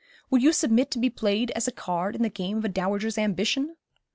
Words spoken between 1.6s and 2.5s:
a card in the